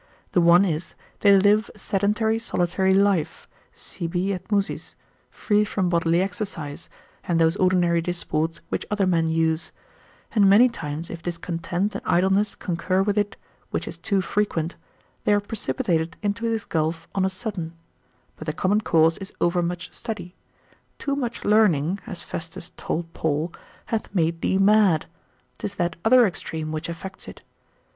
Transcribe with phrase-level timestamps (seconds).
[0.31, 4.95] The one is, they live a sedentary, solitary life, sibi et musis,
[5.29, 6.89] free from bodily exercise,
[7.25, 9.71] and those ordinary disports which other men use:
[10.31, 13.35] and many times if discontent and idleness concur with it,
[13.69, 14.75] which is too frequent,
[15.23, 17.75] they are precipitated into this gulf on a sudden:
[18.37, 20.33] but the common cause is overmuch study;
[20.97, 23.53] too much learning (as Festus told Paul)
[23.85, 25.05] hath made thee mad;
[25.59, 27.43] 'tis that other extreme which effects it.